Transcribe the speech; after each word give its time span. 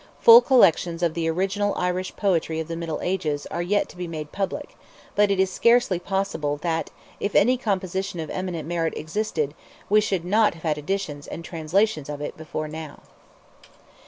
Full 0.19 0.41
collections 0.41 1.03
of 1.03 1.13
the 1.13 1.29
original 1.29 1.75
Irish 1.75 2.15
poetry 2.15 2.59
of 2.59 2.67
the 2.67 2.75
Middle 2.75 2.99
Ages 3.03 3.45
are 3.51 3.61
yet 3.61 3.87
to 3.89 3.95
be 3.95 4.07
made 4.07 4.31
public, 4.31 4.75
but 5.15 5.29
it 5.29 5.39
is 5.39 5.51
scarcely 5.51 5.99
possible 5.99 6.57
that 6.57 6.89
if 7.19 7.35
any 7.35 7.55
composition 7.55 8.19
of 8.19 8.31
eminent 8.31 8.67
merit 8.67 8.97
existed, 8.97 9.53
we 9.91 10.01
should 10.01 10.25
not 10.25 10.55
have 10.55 10.63
had 10.63 10.79
editions 10.79 11.27
and 11.27 11.45
translations 11.45 12.09
of 12.09 12.19
it 12.19 12.35
before 12.35 12.67
now. 12.67 13.01